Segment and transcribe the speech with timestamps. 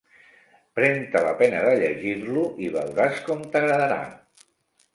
[0.77, 4.01] Pren-te la pena de llegir-lo i veuràs com t'agradarà.